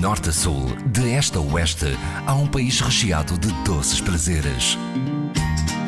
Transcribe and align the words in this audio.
norte 0.00 0.30
a 0.30 0.32
sul, 0.32 0.64
de 0.86 1.12
este 1.12 1.36
a 1.36 1.40
oeste, 1.42 1.94
há 2.26 2.34
um 2.34 2.46
país 2.46 2.80
recheado 2.80 3.36
de 3.36 3.52
doces 3.64 4.00
prazeres. 4.00 4.78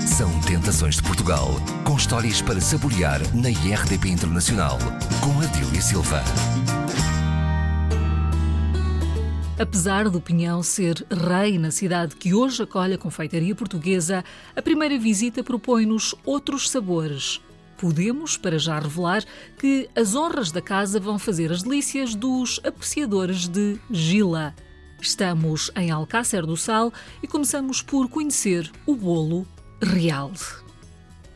São 0.06 0.38
Tentações 0.42 0.96
de 0.96 1.02
Portugal, 1.02 1.48
com 1.82 1.96
histórias 1.96 2.42
para 2.42 2.60
saborear 2.60 3.20
na 3.34 3.48
IRDP 3.48 4.10
Internacional, 4.10 4.78
com 5.22 5.40
Adília 5.40 5.80
Silva. 5.80 6.22
Apesar 9.58 10.10
do 10.10 10.20
Pinhão 10.20 10.62
ser 10.62 11.06
rei 11.10 11.56
na 11.56 11.70
cidade 11.70 12.14
que 12.14 12.34
hoje 12.34 12.64
acolhe 12.64 12.94
a 12.94 12.98
confeitaria 12.98 13.54
portuguesa, 13.54 14.22
a 14.54 14.60
primeira 14.60 14.98
visita 14.98 15.42
propõe-nos 15.42 16.14
outros 16.22 16.68
sabores. 16.68 17.40
Podemos, 17.82 18.36
para 18.36 18.60
já 18.60 18.78
revelar, 18.78 19.24
que 19.58 19.90
as 19.96 20.14
honras 20.14 20.52
da 20.52 20.62
casa 20.62 21.00
vão 21.00 21.18
fazer 21.18 21.50
as 21.50 21.64
delícias 21.64 22.14
dos 22.14 22.60
apreciadores 22.62 23.48
de 23.48 23.76
Gila. 23.90 24.54
Estamos 25.00 25.68
em 25.74 25.90
Alcácer 25.90 26.46
do 26.46 26.56
Sal 26.56 26.92
e 27.20 27.26
começamos 27.26 27.82
por 27.82 28.08
conhecer 28.08 28.70
o 28.86 28.94
bolo 28.94 29.44
real. 29.82 30.30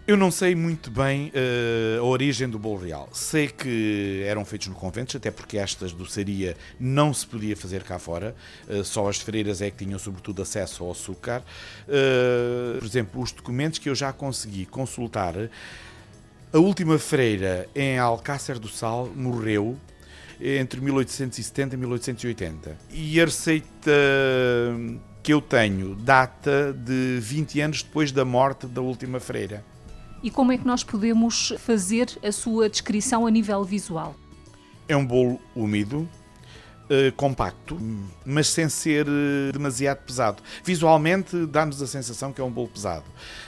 Eu 0.07 0.16
não 0.16 0.30
sei 0.30 0.55
muito 0.55 0.88
bem 0.88 1.33
uh, 1.35 1.98
a 1.98 2.05
origem 2.05 2.49
do 2.49 2.60
bolo 2.60 2.79
real. 2.79 3.09
Sei 3.13 3.49
que 3.49 4.23
eram 4.24 4.45
feitos 4.45 4.69
no 4.69 4.74
convento, 4.77 5.16
até 5.16 5.33
porque 5.33 5.59
estas 5.59 5.93
doçaria 5.93 6.57
não 6.79 7.13
se 7.13 7.27
podia 7.27 7.57
fazer 7.57 7.83
cá 7.83 7.99
fora. 7.99 8.37
Uh, 8.69 8.85
só 8.85 9.09
as 9.09 9.16
freiras 9.16 9.60
é 9.60 9.69
que 9.69 9.85
tinham, 9.85 9.99
sobretudo, 9.99 10.43
acesso 10.43 10.85
ao 10.85 10.93
açúcar. 10.93 11.43
Uh, 11.88 12.79
por 12.79 12.87
exemplo, 12.87 13.21
os 13.21 13.33
documentos 13.33 13.80
que 13.80 13.88
eu 13.88 13.97
já 13.97 14.13
consegui 14.13 14.65
consultar 14.65 15.35
a 16.56 16.59
última 16.59 16.98
freira 16.98 17.69
em 17.74 17.98
Alcácer 17.98 18.59
do 18.59 18.66
Sal 18.66 19.10
morreu 19.15 19.77
entre 20.41 20.80
1870 20.80 21.74
e 21.74 21.79
1880. 21.79 22.79
E 22.91 23.20
a 23.20 23.27
receita 23.27 23.91
que 25.23 25.35
eu 25.35 25.43
tenho 25.43 25.95
data 25.95 26.73
de 26.73 27.18
20 27.21 27.60
anos 27.60 27.82
depois 27.82 28.10
da 28.10 28.24
morte 28.24 28.66
da 28.66 28.80
última 28.80 29.21
freira. 29.21 29.63
E 30.23 30.30
como 30.30 30.51
é 30.51 30.57
que 30.57 30.66
nós 30.66 30.82
podemos 30.82 31.52
fazer 31.59 32.09
a 32.24 32.32
sua 32.32 32.70
descrição 32.70 33.26
a 33.26 33.30
nível 33.30 33.63
visual? 33.63 34.16
É 34.88 34.96
um 34.96 35.04
bolo 35.04 35.38
úmido, 35.54 36.09
Uh, 36.87 37.10
compacto, 37.16 37.76
mas 38.24 38.46
sem 38.46 38.68
ser 38.68 39.09
uh, 39.09 39.52
demasiado 39.52 39.98
pesado. 40.07 40.41
Visualmente 40.63 41.45
dá-nos 41.46 41.82
a 41.82 41.87
sensação 41.88 42.32
que 42.32 42.41
é 42.41 42.45
um 42.45 42.51
bolo 42.51 42.68
pesado, 42.68 43.04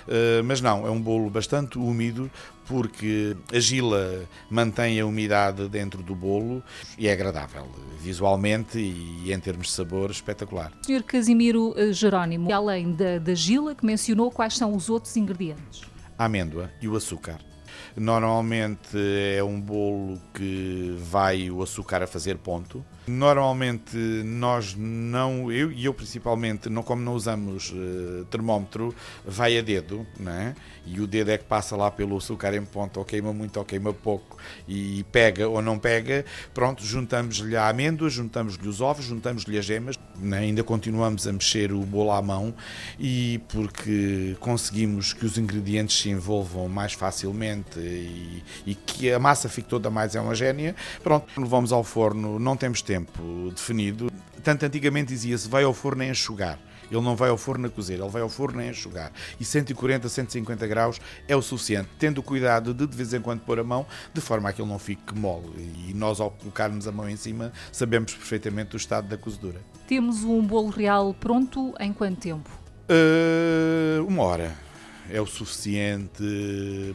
uh, 0.08 0.42
mas 0.42 0.60
não, 0.60 0.84
é 0.84 0.90
um 0.90 1.00
bolo 1.00 1.30
bastante 1.30 1.78
úmido 1.78 2.28
porque 2.68 3.36
a 3.52 3.58
gila 3.58 4.28
mantém 4.50 5.00
a 5.00 5.06
umidade 5.06 5.68
dentro 5.68 6.02
do 6.02 6.14
bolo 6.14 6.62
e 6.98 7.08
é 7.08 7.12
agradável 7.12 7.66
visualmente 8.00 8.78
e 8.78 9.32
em 9.32 9.40
termos 9.40 9.68
de 9.68 9.72
sabor 9.72 10.10
espetacular. 10.10 10.72
Sr. 10.86 11.02
Casimiro 11.02 11.74
Jerónimo, 11.92 12.52
além 12.52 12.92
da, 12.92 13.18
da 13.18 13.34
gila 13.34 13.74
que 13.74 13.84
mencionou, 13.84 14.30
quais 14.30 14.56
são 14.56 14.74
os 14.74 14.88
outros 14.88 15.16
ingredientes? 15.16 15.82
A 16.16 16.26
amêndoa 16.26 16.70
e 16.80 16.88
o 16.88 16.96
açúcar. 16.96 17.47
Normalmente 17.96 18.96
é 19.36 19.42
um 19.42 19.60
bolo 19.60 20.20
que 20.34 20.96
vai 20.98 21.50
o 21.50 21.62
açúcar 21.62 22.02
a 22.02 22.06
fazer 22.06 22.36
ponto. 22.38 22.84
Normalmente 23.06 23.96
nós 23.96 24.74
não, 24.76 25.50
eu 25.50 25.72
e 25.72 25.86
eu 25.86 25.94
principalmente, 25.94 26.68
não, 26.68 26.82
como 26.82 27.02
não 27.02 27.14
usamos 27.14 27.70
uh, 27.70 28.24
termómetro, 28.26 28.94
vai 29.24 29.56
a 29.58 29.62
dedo, 29.62 30.06
né? 30.18 30.54
e 30.90 31.00
o 31.00 31.06
dedo 31.06 31.30
é 31.30 31.38
que 31.38 31.44
passa 31.44 31.76
lá 31.76 31.90
pelo 31.90 32.16
açúcar 32.16 32.54
em 32.54 32.64
ponto, 32.64 32.98
ou 32.98 33.04
queima 33.04 33.32
muito 33.32 33.58
ou 33.58 33.64
queima 33.64 33.92
pouco, 33.92 34.38
e 34.66 35.04
pega 35.12 35.48
ou 35.48 35.60
não 35.60 35.78
pega, 35.78 36.24
pronto, 36.54 36.84
juntamos-lhe 36.84 37.56
a 37.56 37.68
amêndoa, 37.68 38.08
juntamos-lhe 38.08 38.66
os 38.66 38.80
ovos, 38.80 39.04
juntamos-lhe 39.04 39.58
as 39.58 39.64
gemas, 39.64 39.98
né? 40.16 40.38
ainda 40.38 40.64
continuamos 40.64 41.26
a 41.26 41.32
mexer 41.32 41.72
o 41.72 41.80
bolo 41.80 42.12
à 42.12 42.22
mão, 42.22 42.54
e 42.98 43.40
porque 43.48 44.36
conseguimos 44.40 45.12
que 45.12 45.26
os 45.26 45.36
ingredientes 45.36 45.98
se 45.98 46.08
envolvam 46.08 46.68
mais 46.68 46.94
facilmente 46.94 47.67
e, 47.76 48.42
e 48.66 48.74
que 48.74 49.12
a 49.12 49.18
massa 49.18 49.48
fique 49.48 49.68
toda 49.68 49.90
mais 49.90 50.14
homogénea, 50.14 50.74
pronto, 51.02 51.26
levamos 51.36 51.72
ao 51.72 51.84
forno, 51.84 52.38
não 52.38 52.56
temos 52.56 52.82
tempo 52.82 53.50
definido. 53.54 54.10
Tanto 54.42 54.64
antigamente 54.64 55.08
dizia-se 55.08 55.48
vai 55.48 55.64
ao 55.64 55.74
forno 55.74 56.02
a 56.02 56.06
enxugar. 56.06 56.58
Ele 56.90 57.02
não 57.02 57.14
vai 57.14 57.28
ao 57.28 57.36
forno 57.36 57.66
a 57.66 57.70
cozer, 57.70 57.94
ele 57.94 58.08
vai 58.08 58.22
ao 58.22 58.28
forno 58.28 58.60
a 58.60 58.66
enxugar. 58.66 59.12
E 59.38 59.44
140, 59.44 60.08
150 60.08 60.66
graus 60.66 61.00
é 61.26 61.36
o 61.36 61.42
suficiente, 61.42 61.88
tendo 61.98 62.22
cuidado 62.22 62.72
de 62.72 62.86
de 62.86 62.96
vez 62.96 63.12
em 63.12 63.20
quando 63.20 63.40
pôr 63.40 63.58
a 63.58 63.64
mão, 63.64 63.86
de 64.12 64.20
forma 64.20 64.48
a 64.48 64.52
que 64.52 64.62
ele 64.62 64.70
não 64.70 64.78
fique 64.78 65.14
mole. 65.14 65.50
E 65.86 65.92
nós, 65.94 66.20
ao 66.20 66.30
colocarmos 66.30 66.88
a 66.88 66.92
mão 66.92 67.08
em 67.08 67.16
cima, 67.16 67.52
sabemos 67.70 68.14
perfeitamente 68.14 68.74
o 68.74 68.78
estado 68.78 69.06
da 69.08 69.18
cozedura. 69.18 69.60
Tem-nos 69.86 70.24
um 70.24 70.42
bolo 70.42 70.70
real 70.70 71.14
pronto 71.14 71.74
em 71.78 71.92
quanto 71.92 72.20
tempo? 72.20 72.50
Uh, 72.88 74.06
uma 74.06 74.22
hora 74.22 74.67
é 75.10 75.20
o 75.20 75.26
suficiente. 75.26 76.22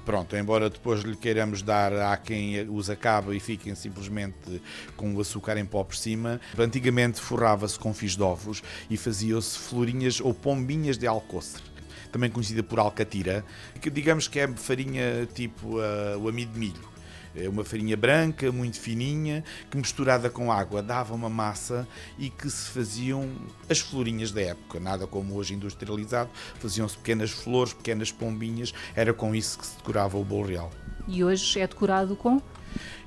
Pronto, 0.05 0.35
embora 0.35 0.69
depois 0.69 1.01
lhe 1.01 1.15
queiramos 1.15 1.61
dar 1.61 1.93
a 1.93 2.17
quem 2.17 2.69
os 2.69 2.89
acaba 2.89 3.35
e 3.35 3.39
fiquem 3.39 3.75
simplesmente 3.75 4.61
com 4.95 5.13
o 5.13 5.21
açúcar 5.21 5.57
em 5.57 5.65
pó 5.65 5.83
por 5.83 5.95
cima. 5.95 6.39
Antigamente 6.57 7.19
forrava-se 7.19 7.77
com 7.77 7.93
fios 7.93 8.15
de 8.15 8.23
ovos 8.23 8.63
e 8.89 8.97
fazia-se 8.97 9.57
florinhas 9.57 10.19
ou 10.19 10.33
pombinhas 10.33 10.97
de 10.97 11.07
alcoçre 11.07 11.73
também 12.11 12.29
conhecida 12.29 12.61
por 12.61 12.77
alcatira, 12.77 13.43
que 13.81 13.89
digamos 13.89 14.27
que 14.27 14.39
é 14.39 14.47
farinha 14.47 15.27
tipo 15.33 15.79
uh, 15.79 16.19
o 16.19 16.29
amido 16.29 16.53
de 16.53 16.59
milho. 16.59 16.92
É 17.35 17.49
uma 17.49 17.63
farinha 17.63 17.97
branca, 17.97 18.51
muito 18.51 18.79
fininha, 18.79 19.43
que 19.69 19.77
misturada 19.77 20.29
com 20.29 20.51
água 20.51 20.83
dava 20.83 21.13
uma 21.13 21.29
massa 21.29 21.87
e 22.17 22.29
que 22.29 22.49
se 22.49 22.69
faziam 22.69 23.29
as 23.69 23.79
florinhas 23.79 24.31
da 24.31 24.41
época, 24.41 24.79
nada 24.79 25.07
como 25.07 25.35
hoje 25.35 25.53
industrializado, 25.53 26.29
faziam-se 26.59 26.97
pequenas 26.97 27.31
flores, 27.31 27.73
pequenas 27.73 28.11
pombinhas, 28.11 28.73
era 28.95 29.13
com 29.13 29.33
isso 29.33 29.57
que 29.59 29.65
se 29.65 29.77
decorava 29.77 30.17
o 30.17 30.23
bolo 30.23 30.47
real. 30.47 30.71
E 31.07 31.23
hoje 31.23 31.59
é 31.59 31.67
decorado 31.67 32.15
com? 32.15 32.41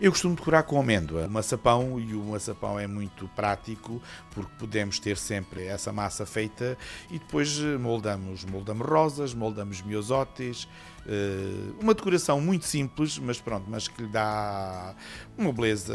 Eu 0.00 0.10
costumo 0.10 0.34
decorar 0.34 0.62
com 0.64 0.78
amêndoa, 0.78 1.28
maçapão, 1.28 1.98
e 1.98 2.14
o 2.14 2.22
maçapão 2.22 2.78
é 2.78 2.86
muito 2.86 3.28
prático 3.28 4.00
porque 4.32 4.52
podemos 4.58 4.98
ter 4.98 5.16
sempre 5.16 5.64
essa 5.64 5.92
massa 5.92 6.26
feita 6.26 6.76
e 7.10 7.18
depois 7.18 7.58
eh, 7.58 7.78
moldamos, 7.78 8.44
moldamos 8.44 8.86
rosas, 8.86 9.34
moldamos 9.34 9.82
miosotes, 9.82 10.68
eh, 11.06 11.72
uma 11.80 11.94
decoração 11.94 12.40
muito 12.40 12.66
simples, 12.66 13.18
mas 13.18 13.40
pronto, 13.40 13.64
mas 13.68 13.88
que 13.88 14.02
lhe 14.02 14.08
dá 14.08 14.94
uma 15.38 15.52
beleza 15.52 15.94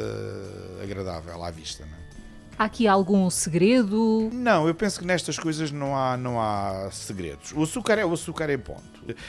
agradável 0.81 1.43
à 1.43 1.51
vista. 1.51 1.85
Não 1.85 1.97
é? 1.97 2.10
Há 2.57 2.65
aqui 2.65 2.87
algum 2.87 3.29
segredo? 3.29 4.29
Não, 4.31 4.67
eu 4.67 4.75
penso 4.75 4.99
que 4.99 5.05
nestas 5.05 5.37
coisas 5.37 5.71
não 5.71 5.97
há, 5.97 6.15
não 6.15 6.39
há 6.39 6.89
segredos. 6.91 7.51
O 7.53 7.63
açúcar 7.63 7.97
é 7.97 8.05
o 8.05 8.13
açúcar 8.13 8.49
em 8.49 8.59
ponto. 8.59 8.83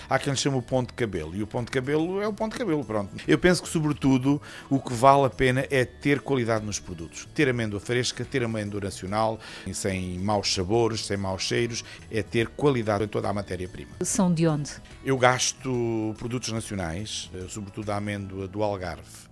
Há 0.08 0.18
quem 0.18 0.34
chama 0.36 0.58
o 0.58 0.62
ponto 0.62 0.88
de 0.88 0.94
cabelo 0.94 1.34
e 1.34 1.42
o 1.42 1.46
ponto 1.46 1.66
de 1.66 1.72
cabelo 1.72 2.20
é 2.20 2.28
o 2.28 2.32
ponto 2.32 2.52
de 2.52 2.58
cabelo, 2.58 2.84
pronto. 2.84 3.14
Eu 3.26 3.38
penso 3.38 3.62
que, 3.62 3.68
sobretudo, 3.68 4.40
o 4.68 4.78
que 4.78 4.92
vale 4.92 5.24
a 5.24 5.30
pena 5.30 5.66
é 5.70 5.84
ter 5.84 6.20
qualidade 6.20 6.64
nos 6.64 6.78
produtos. 6.78 7.26
Ter 7.34 7.48
amêndoa 7.48 7.80
fresca, 7.80 8.24
ter 8.24 8.44
amêndoa 8.44 8.80
nacional, 8.80 9.40
sem 9.72 10.18
maus 10.18 10.52
sabores, 10.52 11.06
sem 11.06 11.16
maus 11.16 11.42
cheiros, 11.42 11.82
é 12.10 12.22
ter 12.22 12.48
qualidade 12.48 13.04
em 13.04 13.08
toda 13.08 13.28
a 13.28 13.32
matéria-prima. 13.32 13.92
São 14.02 14.32
de 14.32 14.46
onde? 14.46 14.72
Eu 15.04 15.16
gasto 15.16 16.14
produtos 16.18 16.52
nacionais, 16.52 17.30
eh, 17.34 17.46
sobretudo 17.48 17.90
a 17.90 17.96
amêndoa 17.96 18.46
do 18.46 18.62
Algarve 18.62 19.31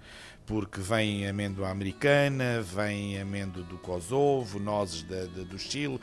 porque 0.50 0.81
vem 0.81 1.28
amêndoa 1.28 1.71
americana, 1.71 2.61
vem 2.61 3.21
amêndoa 3.21 3.62
do 3.62 3.78
Kosovo, 3.78 4.59
nozes 4.59 5.05
da, 5.05 5.27
da, 5.27 5.44
do 5.44 5.56
Chile, 5.56 6.00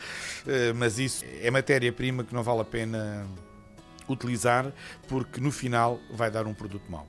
eh, 0.48 0.72
mas 0.72 0.98
isso 0.98 1.26
é 1.42 1.52
matéria-prima 1.52 2.24
que 2.24 2.34
não 2.34 2.42
vale 2.42 2.62
a 2.62 2.64
pena 2.64 3.28
utilizar, 4.08 4.72
porque 5.06 5.42
no 5.42 5.52
final 5.52 6.00
vai 6.14 6.32
dar 6.32 6.48
um 6.48 6.54
produto 6.54 6.90
mau. 6.90 7.06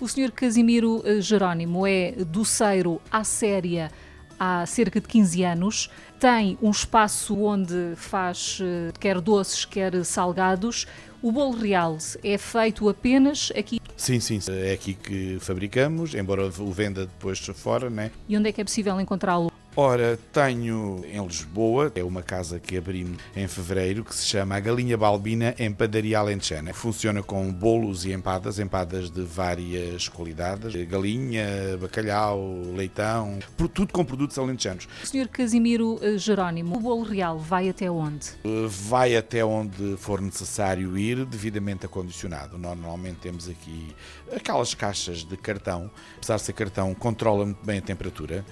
O 0.00 0.08
Sr. 0.08 0.32
Casimiro 0.32 1.02
eh, 1.04 1.20
Jerónimo 1.20 1.86
é 1.86 2.10
doceiro 2.24 3.00
à 3.12 3.22
séria 3.22 3.88
há 4.36 4.66
cerca 4.66 5.00
de 5.00 5.06
15 5.06 5.44
anos. 5.44 5.90
Tem 6.18 6.58
um 6.60 6.72
espaço 6.72 7.38
onde 7.38 7.92
faz 7.94 8.58
eh, 8.60 8.90
quer 8.98 9.20
doces, 9.20 9.64
quer 9.64 10.04
salgados. 10.04 10.84
O 11.26 11.32
bolo 11.32 11.56
real 11.56 11.98
é 12.22 12.38
feito 12.38 12.88
apenas 12.88 13.50
aqui 13.58 13.80
Sim, 13.96 14.20
sim, 14.20 14.38
é 14.48 14.72
aqui 14.72 14.94
que 14.94 15.38
fabricamos, 15.40 16.14
embora 16.14 16.46
o 16.46 16.70
venda 16.70 17.06
depois 17.06 17.40
fora, 17.52 17.90
né? 17.90 18.12
E 18.28 18.36
onde 18.36 18.50
é 18.50 18.52
que 18.52 18.60
é 18.60 18.64
possível 18.64 19.00
encontrá-lo? 19.00 19.50
Ora, 19.78 20.18
tenho 20.32 21.04
em 21.04 21.22
Lisboa, 21.22 21.92
é 21.94 22.02
uma 22.02 22.22
casa 22.22 22.58
que 22.58 22.78
abrimos 22.78 23.18
em 23.36 23.46
fevereiro, 23.46 24.06
que 24.06 24.14
se 24.14 24.24
chama 24.24 24.56
A 24.56 24.60
Galinha 24.60 24.96
Balbina 24.96 25.54
em 25.58 25.70
Padaria 25.70 26.18
Alentejana. 26.18 26.72
Funciona 26.72 27.22
com 27.22 27.52
bolos 27.52 28.06
e 28.06 28.12
empadas, 28.14 28.58
empadas 28.58 29.10
de 29.10 29.20
várias 29.20 30.08
qualidades, 30.08 30.74
galinha, 30.86 31.76
bacalhau, 31.78 32.40
leitão, 32.74 33.38
tudo 33.74 33.92
com 33.92 34.02
produtos 34.02 34.38
alentejanos. 34.38 34.88
Senhor 35.04 35.28
Casimiro 35.28 35.98
eh, 36.00 36.16
Jerónimo, 36.16 36.78
o 36.78 36.80
bolo 36.80 37.02
real 37.02 37.38
vai 37.38 37.68
até 37.68 37.90
onde? 37.90 38.30
Eh, 38.44 38.66
vai 38.66 39.14
até 39.14 39.44
onde 39.44 39.98
for 39.98 40.22
necessário 40.22 40.96
ir, 40.96 41.26
devidamente 41.26 41.84
acondicionado. 41.84 42.56
Normalmente 42.56 43.18
temos 43.18 43.46
aqui 43.46 43.94
aquelas 44.34 44.72
caixas 44.72 45.18
de 45.22 45.36
cartão, 45.36 45.90
apesar 46.16 46.36
de 46.36 46.42
ser 46.44 46.54
cartão, 46.54 46.94
controla 46.94 47.44
muito 47.44 47.62
bem 47.62 47.76
a 47.76 47.82
temperatura. 47.82 48.42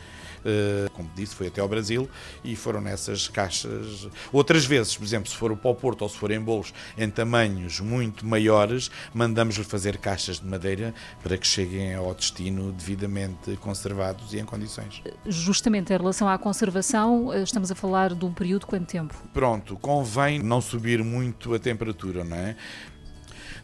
Uh, 0.44 0.90
com 1.14 1.20
disse, 1.20 1.34
foi 1.34 1.46
até 1.46 1.60
ao 1.60 1.68
Brasil 1.68 2.08
e 2.42 2.56
foram 2.56 2.80
nessas 2.80 3.28
caixas. 3.28 4.08
Outras 4.32 4.64
vezes, 4.64 4.96
por 4.96 5.04
exemplo, 5.04 5.30
se 5.30 5.36
for 5.36 5.56
para 5.56 5.70
o 5.70 5.74
Porto 5.74 6.02
ou 6.02 6.08
se 6.08 6.16
for 6.16 6.30
em 6.30 6.40
bolos 6.40 6.74
em 6.98 7.08
tamanhos 7.08 7.80
muito 7.80 8.26
maiores, 8.26 8.90
mandamos-lhe 9.14 9.64
fazer 9.64 9.96
caixas 9.98 10.40
de 10.40 10.46
madeira 10.46 10.92
para 11.22 11.38
que 11.38 11.46
cheguem 11.46 11.94
ao 11.94 12.12
destino 12.14 12.72
devidamente 12.72 13.56
conservados 13.56 14.34
e 14.34 14.38
em 14.38 14.44
condições. 14.44 15.02
Justamente 15.26 15.92
em 15.92 15.96
relação 15.96 16.28
à 16.28 16.36
conservação, 16.36 17.32
eh, 17.32 17.42
estamos 17.42 17.70
a 17.70 17.74
falar 17.74 18.14
de 18.14 18.24
um 18.24 18.32
período 18.32 18.62
de 18.62 18.66
quanto 18.66 18.86
tempo? 18.86 19.14
Pronto, 19.32 19.76
convém 19.76 20.42
não 20.42 20.60
subir 20.60 21.02
muito 21.04 21.54
a 21.54 21.58
temperatura, 21.58 22.24
não 22.24 22.36
é? 22.36 22.56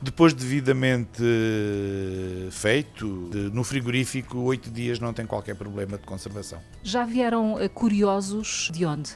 Depois 0.03 0.33
devidamente 0.33 1.23
feito, 2.51 3.07
no 3.53 3.63
frigorífico, 3.63 4.39
oito 4.39 4.71
dias 4.71 4.99
não 4.99 5.13
tem 5.13 5.27
qualquer 5.27 5.55
problema 5.55 5.99
de 5.99 6.05
conservação. 6.05 6.59
Já 6.83 7.05
vieram 7.05 7.61
eh, 7.61 7.69
curiosos 7.69 8.71
de 8.73 8.87
onde? 8.87 9.11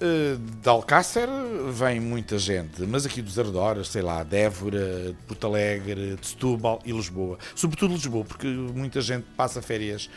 Eh, 0.00 0.36
de 0.62 0.68
Alcácer 0.68 1.28
vem 1.72 1.98
muita 1.98 2.38
gente, 2.38 2.82
mas 2.82 3.06
aqui 3.06 3.22
dos 3.22 3.38
arredores, 3.38 3.88
sei 3.88 4.02
lá, 4.02 4.22
de 4.22 4.36
Évora, 4.36 5.12
de 5.12 5.22
Porto 5.26 5.46
Alegre, 5.46 6.16
de 6.20 6.26
Setúbal 6.26 6.78
e 6.84 6.92
Lisboa. 6.92 7.38
Sobretudo 7.54 7.94
Lisboa, 7.94 8.24
porque 8.24 8.46
muita 8.46 9.00
gente 9.00 9.24
passa 9.34 9.62
férias 9.62 10.10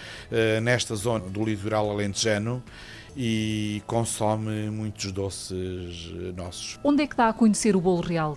nesta 0.62 0.94
zona 0.96 1.26
do 1.26 1.46
litoral 1.46 1.90
alentejano 1.90 2.62
e 3.16 3.82
consome 3.88 4.70
muitos 4.70 5.12
doces 5.12 6.12
nossos. 6.36 6.80
Onde 6.84 7.04
é 7.04 7.08
que 7.08 7.16
dá 7.16 7.30
a 7.30 7.34
conhecer 7.34 7.76
o 7.76 7.82
bolo 7.82 8.02
real? 8.02 8.36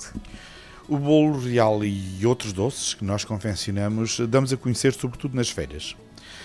O 0.86 0.98
bolo 0.98 1.38
real 1.38 1.82
e 1.82 2.26
outros 2.26 2.52
doces 2.52 2.92
que 2.92 3.04
nós 3.04 3.25
confeccionamos 3.25 4.20
damos 4.28 4.52
a 4.52 4.56
conhecer 4.56 4.92
sobretudo 4.92 5.34
nas 5.34 5.48
feiras 5.48 5.96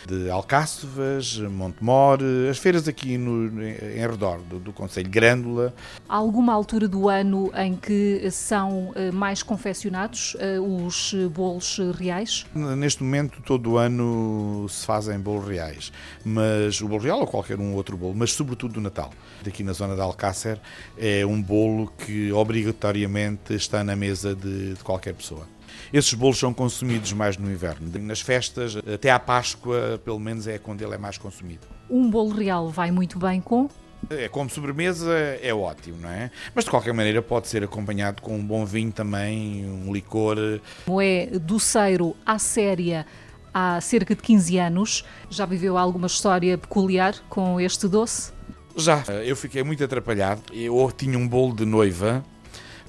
de 0.07 0.29
Alcáçovas, 0.29 1.37
Montemor, 1.37 2.19
as 2.49 2.57
feiras 2.57 2.87
aqui 2.87 3.17
no, 3.17 3.61
em 3.63 4.07
redor 4.07 4.39
do, 4.41 4.59
do 4.59 4.73
Conselho 4.73 5.09
Grândola. 5.09 5.73
Há 6.07 6.15
alguma 6.15 6.53
altura 6.53 6.87
do 6.87 7.09
ano 7.09 7.51
em 7.55 7.75
que 7.75 8.29
são 8.31 8.91
eh, 8.95 9.11
mais 9.11 9.43
confeccionados 9.43 10.35
eh, 10.39 10.59
os 10.59 11.13
bolos 11.33 11.79
reais? 11.97 12.45
Neste 12.53 13.03
momento, 13.03 13.41
todo 13.41 13.71
o 13.71 13.77
ano 13.77 14.67
se 14.69 14.85
fazem 14.85 15.19
bolos 15.19 15.47
reais, 15.47 15.91
mas 16.23 16.81
o 16.81 16.87
bolo 16.87 17.03
real 17.03 17.19
ou 17.19 17.27
qualquer 17.27 17.59
um 17.59 17.73
outro 17.73 17.97
bolo, 17.97 18.15
mas 18.15 18.31
sobretudo 18.31 18.75
do 18.75 18.81
Natal. 18.81 19.11
Aqui 19.45 19.63
na 19.63 19.73
zona 19.73 19.95
de 19.95 20.01
Alcácer 20.01 20.59
é 20.97 21.25
um 21.25 21.41
bolo 21.41 21.91
que 22.05 22.31
obrigatoriamente 22.31 23.53
está 23.53 23.83
na 23.83 23.95
mesa 23.95 24.35
de, 24.35 24.75
de 24.75 24.83
qualquer 24.83 25.13
pessoa. 25.13 25.45
Esses 25.91 26.13
bolos 26.13 26.37
são 26.37 26.53
consumidos 26.53 27.13
mais 27.13 27.37
no 27.37 27.51
inverno. 27.51 27.89
Nas 27.99 28.21
festas, 28.21 28.75
até 28.77 29.11
à 29.11 29.19
Páscoa, 29.19 29.99
pelo 30.03 30.19
menos 30.19 30.47
é 30.47 30.57
quando 30.57 30.81
ele 30.81 30.95
é 30.95 30.97
mais 30.97 31.17
consumido. 31.17 31.67
Um 31.89 32.09
bolo 32.09 32.31
real 32.31 32.69
vai 32.69 32.91
muito 32.91 33.17
bem 33.17 33.41
com? 33.41 33.69
É, 34.09 34.29
como 34.29 34.49
sobremesa 34.49 35.13
é 35.41 35.53
ótimo, 35.53 35.97
não 36.01 36.09
é? 36.09 36.31
Mas 36.55 36.63
de 36.63 36.69
qualquer 36.69 36.93
maneira 36.93 37.21
pode 37.21 37.47
ser 37.47 37.63
acompanhado 37.63 38.21
com 38.21 38.37
um 38.37 38.45
bom 38.45 38.65
vinho 38.65 38.91
também, 38.91 39.65
um 39.65 39.91
licor. 39.91 40.37
Como 40.85 41.01
é 41.01 41.25
doceiro 41.27 42.15
à 42.25 42.39
séria 42.39 43.05
há 43.53 43.81
cerca 43.81 44.15
de 44.15 44.21
15 44.21 44.57
anos, 44.57 45.05
já 45.29 45.45
viveu 45.45 45.77
alguma 45.77 46.07
história 46.07 46.57
peculiar 46.57 47.15
com 47.29 47.59
este 47.59 47.87
doce? 47.87 48.31
Já, 48.75 49.03
eu 49.25 49.35
fiquei 49.35 49.63
muito 49.63 49.83
atrapalhado. 49.83 50.41
Eu 50.53 50.91
tinha 50.95 51.17
um 51.17 51.27
bolo 51.27 51.53
de 51.53 51.65
noiva 51.65 52.23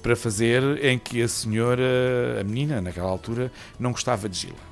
para 0.01 0.15
fazer 0.15 0.83
em 0.83 0.97
que 0.97 1.21
a 1.21 1.27
senhora, 1.27 2.39
a 2.39 2.43
menina, 2.43 2.81
naquela 2.81 3.09
altura, 3.09 3.51
não 3.79 3.91
gostava 3.91 4.27
de 4.27 4.37
gila. 4.37 4.71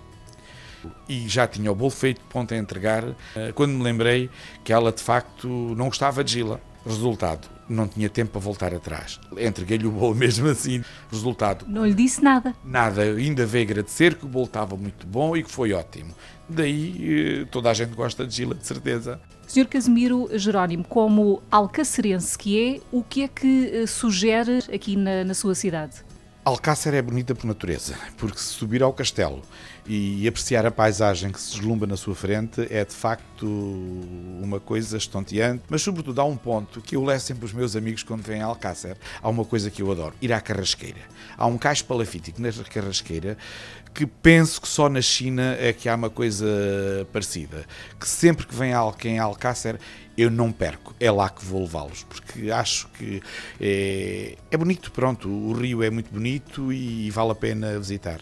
E 1.07 1.27
já 1.27 1.47
tinha 1.47 1.71
o 1.71 1.75
bolo 1.75 1.91
feito, 1.91 2.21
ponto 2.29 2.53
a 2.53 2.57
entregar, 2.57 3.03
eh, 3.35 3.51
quando 3.53 3.73
me 3.73 3.83
lembrei 3.83 4.29
que 4.63 4.71
ela 4.71 4.91
de 4.91 5.01
facto 5.01 5.47
não 5.75 5.87
gostava 5.87 6.23
de 6.23 6.33
gila. 6.33 6.61
Resultado, 6.85 7.49
não 7.67 7.87
tinha 7.87 8.09
tempo 8.09 8.31
para 8.31 8.41
voltar 8.41 8.73
atrás. 8.73 9.19
Entreguei-lhe 9.37 9.85
o 9.85 9.91
bolo 9.91 10.15
mesmo 10.15 10.47
assim. 10.47 10.83
Resultado. 11.11 11.65
Não 11.67 11.85
lhe 11.85 11.93
disse 11.93 12.23
nada. 12.23 12.55
Nada. 12.63 13.01
Ainda 13.01 13.45
veio 13.45 13.65
agradecer 13.65 14.15
que 14.15 14.25
o 14.25 14.27
bolo 14.27 14.45
estava 14.45 14.77
muito 14.77 15.05
bom 15.05 15.35
e 15.35 15.43
que 15.43 15.51
foi 15.51 15.73
ótimo. 15.73 16.13
Daí 16.47 17.41
eh, 17.41 17.47
toda 17.51 17.69
a 17.69 17.73
gente 17.73 17.93
gosta 17.93 18.25
de 18.25 18.33
gila, 18.33 18.55
de 18.55 18.65
certeza. 18.65 19.19
Sr. 19.50 19.66
Casimiro 19.66 20.30
Jerónimo, 20.38 20.84
como 20.84 21.42
alcacerense 21.50 22.38
que 22.38 22.75
é, 22.75 22.81
o 22.92 23.01
que 23.01 23.24
é 23.24 23.28
que 23.28 23.72
eh, 23.74 23.88
sugere 23.88 24.60
aqui 24.72 24.96
na, 24.96 25.24
na 25.24 25.34
sua 25.34 25.56
cidade? 25.56 26.04
Alcácer 26.46 26.94
é 26.94 27.01
bonita 27.01 27.34
por 27.34 27.48
natureza, 27.48 27.96
porque 28.16 28.38
se 28.38 28.46
subir 28.46 28.84
ao 28.84 28.94
castelo 28.94 29.42
e 29.88 30.28
apreciar 30.28 30.68
a 30.68 30.72
paisagem 30.72 31.31
que 31.31 31.42
se 31.42 31.56
deslumbra 31.56 31.88
na 31.88 31.98
sua 31.98 32.13
frente 32.13 32.68
é 32.69 32.86
de 32.86 32.94
facto 32.94 33.48
uma 34.50 34.60
coisa 34.60 34.98
estonteante, 34.98 35.63
mas 35.69 35.81
sobretudo 35.81 36.19
há 36.19 36.25
um 36.25 36.36
ponto 36.36 36.81
que 36.81 36.96
eu 36.96 37.04
levo 37.06 37.22
sempre 37.22 37.46
os 37.46 37.54
meus 37.54 37.75
amigos 37.75 38.01
quando 38.01 38.24
vêm 38.24 38.42
a 38.42 38.46
Alcácer. 38.46 38.98
Há 39.22 39.30
uma 39.30 39.46
coisa 39.46 39.69
que 39.69 39.81
eu 39.81 39.92
adoro, 39.92 40.16
ir 40.19 40.34
à 40.34 40.42
carrasqueira. 40.42 41.01
Há 41.38 41.46
um 41.46 41.57
cais 41.57 41.81
palafítico 41.81 42.42
na 42.42 42.51
carrasqueira 42.51 43.38
que 43.94 44.06
penso 44.06 44.62
que 44.62 44.68
só 44.68 44.90
na 44.90 45.01
China 45.01 45.56
é 45.60 45.72
que 45.72 45.88
há 45.88 45.96
uma 45.96 46.10
coisa 46.10 46.48
parecida. 47.13 47.66
Que 48.00 48.07
sempre 48.07 48.48
que 48.48 48.56
vem 48.56 48.74
alguém 48.74 49.19
a 49.19 49.24
Alcácer, 49.24 49.80
eu 50.18 50.31
não 50.31 50.51
perco. 50.51 50.96
É 51.00 51.12
lá 51.12 51.30
que 51.30 51.46
vou 51.46 51.62
levá-los, 51.62 52.04
porque 52.04 52.51
acho 52.51 52.88
que 52.90 53.22
é, 53.62 54.36
é 54.50 54.57
bonito, 54.57 54.92
pronto. 54.92 55.30
O 55.30 55.54
rio 55.54 55.84
é 55.84 55.90
muito 55.90 56.12
bonito 56.12 56.74
e 56.74 57.12
vale 57.12 57.31
a 57.31 57.36
pena 57.36 57.78
visitar. 57.78 58.19